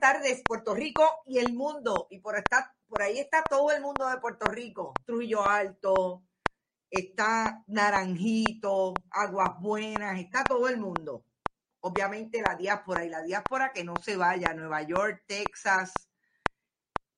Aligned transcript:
Tardes, 0.00 0.42
Puerto 0.46 0.74
Rico 0.74 1.04
y 1.26 1.38
el 1.38 1.52
mundo. 1.52 2.06
Y 2.10 2.20
por, 2.20 2.34
por 2.88 3.02
ahí 3.02 3.18
está 3.18 3.42
todo 3.48 3.70
el 3.72 3.82
mundo 3.82 4.08
de 4.08 4.18
Puerto 4.18 4.46
Rico. 4.46 4.94
Trujillo 5.04 5.44
Alto, 5.44 6.24
está 6.90 7.64
Naranjito, 7.66 8.94
Aguas 9.10 9.60
Buenas, 9.60 10.18
está 10.18 10.44
todo 10.44 10.68
el 10.68 10.78
mundo. 10.78 11.24
Obviamente 11.80 12.42
la 12.42 12.56
diáspora 12.56 13.04
y 13.04 13.08
la 13.08 13.22
diáspora 13.22 13.72
que 13.72 13.84
no 13.84 13.94
se 14.02 14.16
vaya, 14.16 14.54
Nueva 14.54 14.82
York, 14.82 15.24
Texas, 15.26 16.08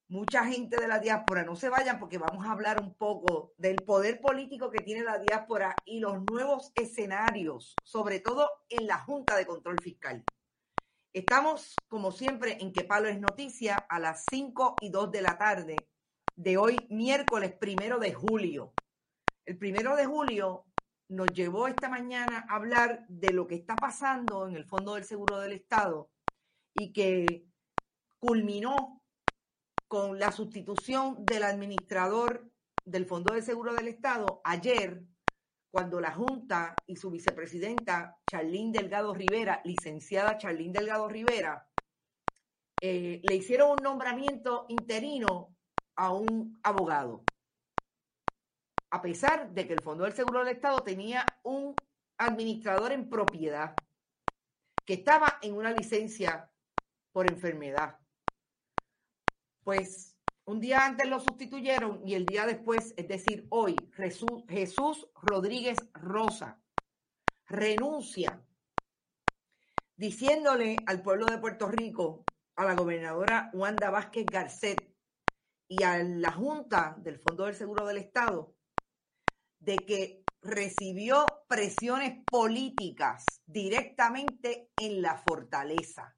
mucha 0.09 0.45
gente 0.45 0.77
de 0.79 0.89
la 0.89 0.99
diáspora, 0.99 1.45
no 1.45 1.57
se 1.57 1.69
vayan 1.69 1.99
porque 1.99 2.19
vamos 2.19 2.45
a 2.45 2.53
hablar 2.53 2.83
un 2.83 2.95
poco 2.95 3.55
del 3.57 3.77
poder 3.77 4.21
político 4.21 4.71
que 4.71 4.83
tiene 4.83 5.03
la 5.03 5.19
diáspora 5.19 5.75
y 5.85 6.01
los 6.01 6.23
nuevos 6.31 6.73
escenarios, 6.75 7.81
sobre 7.83 8.21
todo 8.21 8.51
en 8.69 8.87
la 8.87 8.99
Junta 8.99 9.37
de 9.37 9.47
Control 9.47 9.81
Fiscal. 9.81 10.27
Estamos, 11.13 11.75
como 11.89 12.13
siempre, 12.13 12.59
en 12.61 12.73
Que 12.73 12.85
Palo 12.85 13.09
es 13.09 13.19
Noticia 13.19 13.75
a 13.75 13.99
las 13.99 14.27
5 14.31 14.77
y 14.81 14.91
2 14.91 15.11
de 15.11 15.23
la 15.23 15.37
tarde 15.37 15.75
de 16.37 16.57
hoy, 16.57 16.87
miércoles 16.89 17.53
primero 17.53 17.99
de 17.99 18.15
julio. 18.15 18.73
El 19.45 19.59
primero 19.59 19.97
de 19.97 20.07
julio 20.07 20.67
nos 21.09 21.27
llevó 21.33 21.67
esta 21.67 21.89
mañana 21.89 22.47
a 22.49 22.55
hablar 22.55 23.07
de 23.09 23.33
lo 23.33 23.49
que 23.49 23.57
está 23.57 23.75
pasando 23.75 24.47
en 24.47 24.55
el 24.55 24.65
Fondo 24.65 24.95
del 24.95 25.03
Seguro 25.03 25.41
del 25.41 25.51
Estado 25.51 26.13
y 26.75 26.93
que 26.93 27.45
culminó 28.21 29.03
con 29.89 30.21
la 30.21 30.31
sustitución 30.31 31.25
del 31.27 31.43
administrador 31.43 32.49
del 32.85 33.07
Fondo 33.07 33.35
del 33.35 33.43
Seguro 33.43 33.75
del 33.75 33.89
Estado 33.89 34.41
ayer 34.45 35.03
cuando 35.71 36.01
la 36.01 36.13
Junta 36.13 36.75
y 36.87 36.97
su 36.97 37.11
vicepresidenta, 37.11 38.19
Charlín 38.27 38.73
Delgado 38.73 39.15
Rivera, 39.15 39.61
licenciada 39.65 40.37
Charlín 40.37 40.73
Delgado 40.73 41.09
Rivera, 41.09 41.69
eh, 42.81 43.21
le 43.23 43.37
hicieron 43.37 43.73
un 43.73 43.83
nombramiento 43.83 44.67
interino 44.69 45.55
a 45.97 46.13
un 46.13 46.59
abogado. 46.63 47.25
A 48.91 49.01
pesar 49.01 49.53
de 49.53 49.67
que 49.67 49.75
el 49.75 49.83
Fondo 49.83 50.05
del 50.05 50.13
Seguro 50.13 50.41
del 50.41 50.57
Estado 50.57 50.81
tenía 50.81 51.25
un 51.45 51.77
administrador 52.19 52.91
en 52.91 53.09
propiedad 53.09 53.77
que 54.85 54.95
estaba 54.95 55.39
en 55.43 55.55
una 55.55 55.71
licencia 55.71 56.51
por 57.13 57.31
enfermedad. 57.31 57.99
Pues 59.63 60.10
un 60.45 60.61
día 60.61 60.85
antes 60.85 61.09
lo 61.09 61.21
sustituyeron 61.21 62.07
y 62.07 62.15
el 62.15 62.27
día 62.27 62.47
después, 62.47 62.95
es 62.97 63.09
decir, 63.09 63.47
hoy, 63.51 63.77
Jesús, 63.93 65.09
Rodríguez 65.15 65.79
Rosa 65.93 66.63
renuncia 67.47 68.45
diciéndole 69.97 70.77
al 70.87 71.03
pueblo 71.03 71.27
de 71.27 71.39
Puerto 71.39 71.69
Rico, 71.69 72.25
a 72.57 72.65
la 72.65 72.75
gobernadora 72.75 73.51
Wanda 73.53 73.91
Vázquez 73.91 74.27
Garcet 74.27 74.97
y 75.69 75.83
a 75.83 76.03
la 76.03 76.33
Junta 76.33 76.97
del 76.99 77.19
Fondo 77.19 77.45
del 77.45 77.55
Seguro 77.55 77.87
del 77.87 77.99
Estado, 77.99 78.57
de 79.59 79.77
que 79.77 80.25
recibió 80.43 81.27
presiones 81.49 82.25
políticas 82.31 83.43
directamente 83.47 84.71
en 84.79 85.03
la 85.03 85.17
fortaleza. 85.17 86.17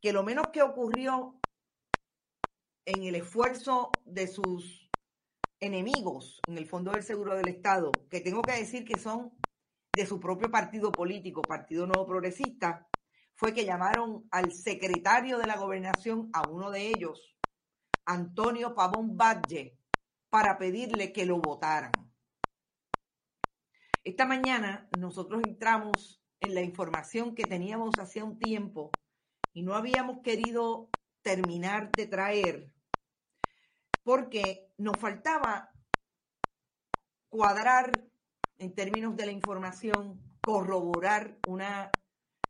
Que 0.00 0.12
lo 0.12 0.22
menos 0.22 0.48
que 0.52 0.62
ocurrió 0.62 1.40
en 2.86 3.02
el 3.02 3.16
esfuerzo 3.16 3.90
de 4.04 4.28
sus 4.28 4.90
enemigos 5.60 6.40
en 6.46 6.56
el 6.56 6.66
Fondo 6.66 6.92
del 6.92 7.02
Seguro 7.02 7.34
del 7.34 7.48
Estado, 7.48 7.90
que 8.10 8.20
tengo 8.20 8.42
que 8.42 8.52
decir 8.52 8.84
que 8.84 8.98
son 8.98 9.32
de 9.92 10.06
su 10.06 10.20
propio 10.20 10.50
partido 10.50 10.92
político, 10.92 11.42
Partido 11.42 11.86
Nuevo 11.86 12.06
Progresista, 12.06 12.88
fue 13.34 13.52
que 13.52 13.64
llamaron 13.64 14.28
al 14.30 14.52
secretario 14.52 15.38
de 15.38 15.46
la 15.46 15.56
gobernación, 15.56 16.30
a 16.32 16.48
uno 16.48 16.70
de 16.70 16.88
ellos, 16.88 17.36
Antonio 18.04 18.74
Pavón 18.74 19.16
Valle, 19.16 19.78
para 20.30 20.56
pedirle 20.56 21.12
que 21.12 21.26
lo 21.26 21.38
votaran. 21.38 21.92
Esta 24.04 24.26
mañana 24.26 24.88
nosotros 24.98 25.42
entramos 25.44 26.22
en 26.40 26.54
la 26.54 26.60
información 26.60 27.34
que 27.34 27.44
teníamos 27.44 27.98
hace 27.98 28.22
un 28.22 28.38
tiempo 28.38 28.92
y 29.52 29.62
no 29.62 29.74
habíamos 29.74 30.20
querido 30.22 30.90
terminar 31.22 31.90
de 31.90 32.06
traer 32.06 32.75
porque 34.06 34.70
nos 34.78 34.96
faltaba 35.00 35.72
cuadrar 37.28 37.90
en 38.56 38.72
términos 38.72 39.16
de 39.16 39.26
la 39.26 39.32
información, 39.32 40.38
corroborar 40.44 41.38
una 41.48 41.90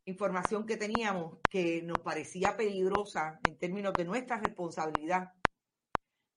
información 0.05 0.67
que 0.67 0.77
teníamos 0.77 1.39
que 1.49 1.81
nos 1.81 1.97
parecía 1.97 2.55
peligrosa 2.55 3.39
en 3.49 3.57
términos 3.57 3.93
de 3.95 4.05
nuestra 4.05 4.37
responsabilidad 4.37 5.33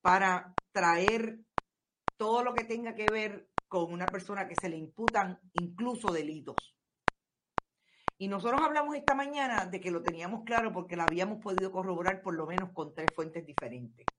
para 0.00 0.54
traer 0.72 1.40
todo 2.16 2.42
lo 2.42 2.54
que 2.54 2.64
tenga 2.64 2.94
que 2.94 3.04
ver 3.12 3.50
con 3.68 3.92
una 3.92 4.06
persona 4.06 4.48
que 4.48 4.56
se 4.56 4.70
le 4.70 4.78
imputan 4.78 5.38
incluso 5.52 6.14
delitos. 6.14 6.74
Y 8.16 8.28
nosotros 8.28 8.62
hablamos 8.62 8.96
esta 8.96 9.14
mañana 9.14 9.66
de 9.66 9.80
que 9.82 9.90
lo 9.90 10.02
teníamos 10.02 10.44
claro 10.46 10.72
porque 10.72 10.96
lo 10.96 11.02
habíamos 11.02 11.42
podido 11.42 11.70
corroborar 11.70 12.22
por 12.22 12.34
lo 12.34 12.46
menos 12.46 12.70
con 12.72 12.94
tres 12.94 13.12
fuentes 13.14 13.44
diferentes. 13.44 14.09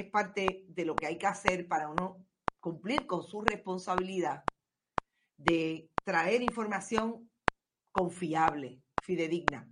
Es 0.00 0.10
parte 0.10 0.64
de 0.66 0.86
lo 0.86 0.96
que 0.96 1.06
hay 1.06 1.18
que 1.18 1.26
hacer 1.26 1.68
para 1.68 1.90
uno 1.90 2.26
cumplir 2.58 3.06
con 3.06 3.22
su 3.22 3.42
responsabilidad 3.42 4.44
de 5.36 5.90
traer 6.04 6.40
información 6.40 7.30
confiable, 7.92 8.82
fidedigna. 9.02 9.70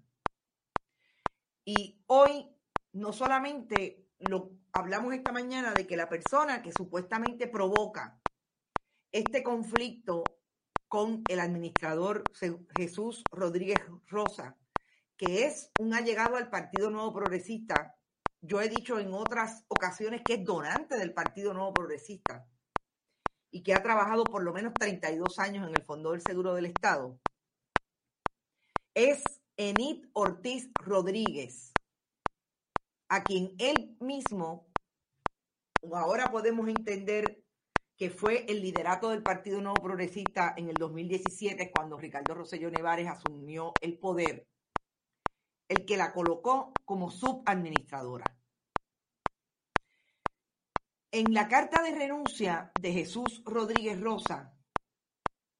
Y 1.64 2.02
hoy 2.08 2.54
no 2.92 3.14
solamente 3.14 4.06
lo 4.19 4.50
hablamos 4.72 5.14
esta 5.14 5.32
mañana 5.32 5.72
de 5.72 5.86
que 5.86 5.96
la 5.96 6.10
persona 6.10 6.60
que 6.60 6.72
supuestamente 6.72 7.46
provoca 7.46 8.20
este 9.10 9.42
conflicto 9.42 10.25
con 10.88 11.22
el 11.26 11.40
administrador 11.40 12.22
Jesús 12.76 13.22
Rodríguez 13.32 13.78
Rosa, 14.06 14.58
que 15.16 15.46
es 15.46 15.72
un 15.78 15.94
allegado 15.94 16.36
al 16.36 16.50
Partido 16.50 16.90
Nuevo 16.90 17.14
Progresista, 17.14 17.97
yo 18.40 18.61
he 18.61 18.69
dicho 18.69 18.99
en 18.99 19.12
otras 19.12 19.64
ocasiones 19.69 20.23
que 20.25 20.35
es 20.35 20.44
donante 20.44 20.96
del 20.96 21.12
Partido 21.12 21.52
Nuevo 21.55 21.75
Progresista 21.75 22.49
y 23.50 23.62
que 23.62 23.75
ha 23.75 23.82
trabajado 23.82 24.25
por 24.25 24.43
lo 24.43 24.52
menos 24.52 24.75
32 24.75 25.38
años 25.38 25.67
en 25.67 25.75
el 25.75 25.85
Fondo 25.85 26.12
del 26.12 26.20
Seguro 26.20 26.55
del 26.55 26.67
Estado, 26.67 27.20
es 28.94 29.23
Enid 29.56 30.06
Ortiz 30.12 30.70
Rodríguez, 30.75 31.73
a 33.08 33.25
quien 33.25 33.55
él 33.58 33.96
mismo, 34.00 34.73
ahora 35.93 36.31
podemos 36.31 36.69
entender 36.69 37.43
que 37.96 38.11
fue 38.11 38.44
el 38.49 38.62
liderato 38.62 39.11
del 39.11 39.23
Partido 39.25 39.61
Nuevo 39.61 39.82
Progresista 39.82 40.55
en 40.56 40.69
el 40.69 40.75
2017, 40.75 41.73
cuando 41.73 41.99
Ricardo 41.99 42.35
Rosselló 42.35 42.70
Nevares 42.70 43.08
asumió 43.08 43.73
el 43.81 43.99
poder, 43.99 44.46
el 45.68 45.84
que 45.84 45.96
la 45.96 46.12
colocó 46.12 46.80
como 46.84 47.10
subadministradora. 47.10 48.38
En 51.10 51.32
la 51.32 51.48
carta 51.48 51.82
de 51.82 51.94
renuncia 51.94 52.72
de 52.74 52.92
Jesús 52.92 53.42
Rodríguez 53.44 54.00
Rosa, 54.00 54.58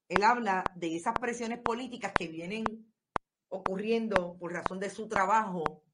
él 0.09 0.23
habla 0.23 0.65
de 0.77 0.97
esas 0.97 1.19
presiones 1.19 1.61
políticas 1.61 2.15
que 2.19 2.29
vienen 2.29 2.65
ocurriendo 3.49 4.37
por 4.39 4.53
razón 4.53 4.81
de 4.81 4.91
su 4.91 5.09
trabajo 5.09 5.85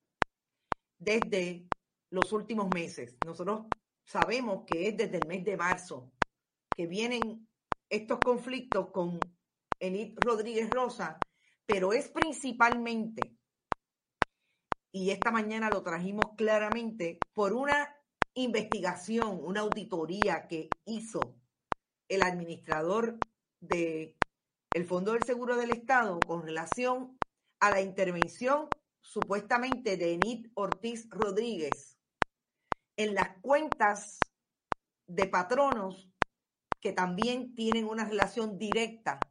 desde 0.98 1.70
los 2.10 2.32
últimos 2.32 2.68
meses. 2.74 3.18
Nosotros 3.22 3.66
sabemos 4.04 4.64
que 4.66 4.88
es 4.88 4.96
desde 4.96 5.18
el 5.18 5.26
mes 5.26 5.44
de 5.44 5.56
marzo 5.56 6.12
que 6.74 6.86
vienen 6.86 7.48
estos 7.88 8.20
conflictos 8.20 8.90
con 8.90 9.20
Enid 9.78 10.18
Rodríguez 10.18 10.70
Rosa, 10.70 11.24
pero 11.66 11.92
es 11.92 12.08
principalmente, 12.08 13.36
y 14.94 15.10
esta 15.10 15.32
mañana 15.32 15.70
lo 15.70 15.82
trajimos 15.82 16.36
claramente, 16.36 17.26
por 17.32 17.52
una 17.52 17.96
investigación, 18.32 19.40
una 19.42 19.62
auditoría 19.62 20.46
que 20.46 20.76
hizo 20.84 21.40
el 22.06 22.22
administrador 22.22 23.20
de 23.58 24.16
el 24.72 24.84
Fondo 24.84 25.14
del 25.14 25.24
Seguro 25.24 25.56
del 25.56 25.72
Estado 25.72 26.24
con 26.24 26.44
relación 26.44 27.20
a 27.58 27.72
la 27.72 27.80
intervención 27.80 28.70
supuestamente 29.00 29.96
de 29.96 30.12
Enid 30.12 30.52
Ortiz 30.54 31.08
Rodríguez 31.10 31.98
en 32.96 33.16
las 33.16 33.40
cuentas 33.40 34.32
de 35.08 35.26
patronos 35.26 36.12
que 36.78 36.92
también 36.92 37.56
tienen 37.56 37.86
una 37.86 38.04
relación 38.04 38.58
directa 38.58 39.28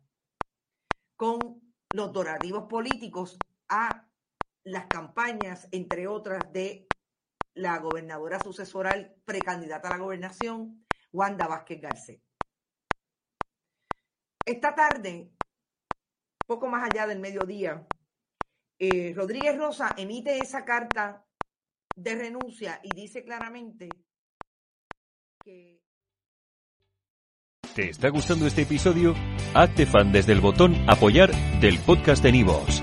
con 1.15 1.73
los 1.93 2.11
donativos 2.11 2.65
políticos 2.65 3.45
a 3.69 4.09
las 4.63 4.87
campañas, 4.87 5.67
entre 5.71 6.07
otras, 6.07 6.41
de 6.51 6.87
la 7.55 7.77
gobernadora 7.79 8.39
sucesoral 8.39 9.15
precandidata 9.25 9.89
a 9.89 9.91
la 9.91 10.03
gobernación, 10.03 10.85
Wanda 11.11 11.47
Vázquez 11.47 11.81
Garcés. 11.81 12.21
Esta 14.45 14.73
tarde, 14.75 15.31
poco 16.45 16.67
más 16.67 16.89
allá 16.89 17.07
del 17.07 17.19
mediodía, 17.19 17.87
eh, 18.79 19.13
Rodríguez 19.15 19.57
Rosa 19.57 19.93
emite 19.97 20.39
esa 20.39 20.65
carta 20.65 21.25
de 21.95 22.15
renuncia 22.15 22.79
y 22.83 22.93
dice 22.95 23.23
claramente 23.23 23.89
que... 25.43 25.79
¿Te 27.75 27.89
está 27.89 28.09
gustando 28.09 28.45
este 28.45 28.63
episodio? 28.63 29.15
Hazte 29.53 29.85
fan 29.85 30.11
desde 30.11 30.33
el 30.33 30.41
botón 30.41 30.75
apoyar 30.87 31.31
del 31.59 31.79
podcast 31.79 32.21
de 32.21 32.31
Nivos. 32.31 32.82